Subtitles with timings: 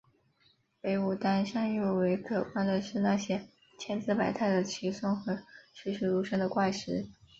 [0.81, 5.43] 北武当山尤为可观的是那些千姿百态的奇松和
[5.75, 7.07] 栩栩如生的怪石。